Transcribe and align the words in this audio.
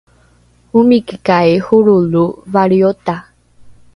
omikikai 0.79 1.51
holrolo 1.67 2.25
valriota? 2.55 3.15